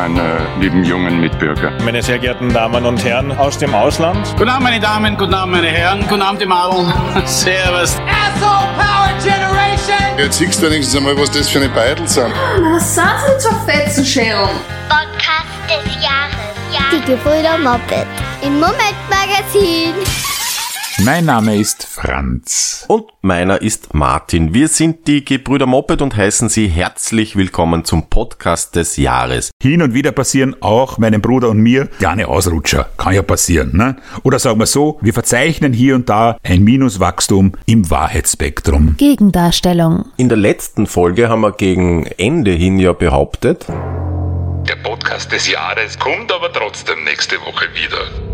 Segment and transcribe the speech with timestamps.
[0.00, 1.72] meine lieben jungen Mitbürger.
[1.84, 4.26] Meine sehr geehrten Damen und Herren aus dem Ausland.
[4.38, 6.90] Guten Abend, meine Damen, guten Abend, meine Herren, guten Abend, die Madeln.
[7.26, 7.96] Servus.
[8.08, 10.18] Asshole Power Generation!
[10.18, 12.32] Jetzt siehst du wenigstens einmal, was das für eine Beidel sind.
[12.72, 14.48] Was sind denn so Fetzenschälen?
[14.88, 16.34] Podcast des Jahres.
[16.72, 16.80] Ja.
[16.92, 18.06] Die Gebrüder Moped
[18.42, 19.92] im Momentmagazin.
[21.04, 22.84] Mein Name ist Franz.
[22.86, 24.52] Und meiner ist Martin.
[24.52, 29.50] Wir sind die Gebrüder Moped und heißen Sie herzlich willkommen zum Podcast des Jahres.
[29.62, 32.90] Hin und wieder passieren auch meinem Bruder und mir kleine Ausrutscher.
[32.98, 33.96] Kann ja passieren, ne?
[34.24, 38.96] Oder sagen wir so, wir verzeichnen hier und da ein Minuswachstum im Wahrheitsspektrum.
[38.98, 40.04] Gegendarstellung.
[40.18, 43.66] In der letzten Folge haben wir gegen Ende hin ja behauptet,
[44.68, 48.29] der Podcast des Jahres kommt aber trotzdem nächste Woche wieder.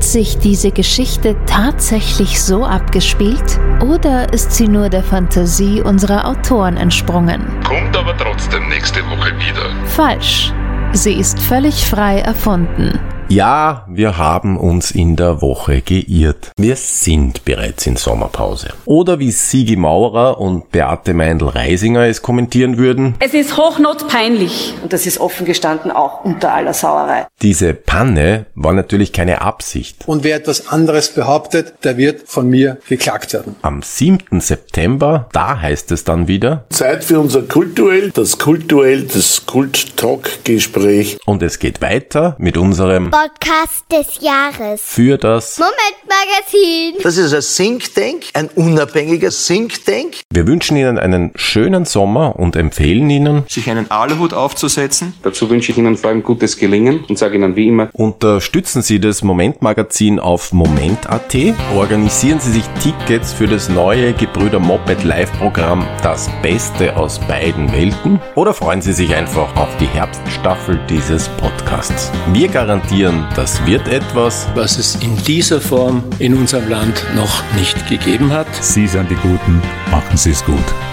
[0.00, 6.78] Hat sich diese Geschichte tatsächlich so abgespielt oder ist sie nur der Fantasie unserer Autoren
[6.78, 7.42] entsprungen?
[7.64, 9.68] Kommt aber trotzdem nächste Woche wieder.
[9.84, 10.54] Falsch.
[10.92, 12.98] Sie ist völlig frei erfunden.
[13.30, 16.50] Ja, wir haben uns in der Woche geirrt.
[16.56, 18.70] Wir sind bereits in Sommerpause.
[18.86, 23.14] Oder wie Sigi Maurer und Beate Meindl-Reisinger es kommentieren würden.
[23.20, 24.74] Es ist hochnotpeinlich.
[24.82, 27.28] Und das ist offen gestanden auch unter aller Sauerei.
[27.40, 29.98] Diese Panne war natürlich keine Absicht.
[30.06, 33.54] Und wer etwas anderes behauptet, der wird von mir geklagt werden.
[33.62, 34.40] Am 7.
[34.40, 36.64] September, da heißt es dann wieder.
[36.70, 41.18] Zeit für unser Kultuell, das Kultuell, das Kult-Talk-Gespräch.
[41.26, 44.80] Und es geht weiter mit unserem Podcast des Jahres.
[44.82, 47.02] Für das Momentmagazin.
[47.02, 50.20] Das ist ein Think Tank, ein unabhängiger Think Tank.
[50.32, 55.12] Wir wünschen Ihnen einen schönen Sommer und empfehlen Ihnen, sich einen Aluhut aufzusetzen.
[55.22, 59.00] Dazu wünsche ich Ihnen vor allem gutes Gelingen und sage Ihnen wie immer, unterstützen Sie
[59.00, 61.36] das Momentmagazin auf moment.at,
[61.74, 68.18] organisieren Sie sich Tickets für das neue Gebrüder Moped Live-Programm Das Beste aus beiden Welten
[68.34, 72.10] oder freuen Sie sich einfach auf die Herbststaffel dieses Podcasts.
[72.32, 77.88] Wir garantieren, das wird etwas, was es in dieser Form in unserem Land noch nicht
[77.88, 78.46] gegeben hat.
[78.60, 79.60] Sie sind die Guten,
[79.90, 80.89] machen Sie es gut.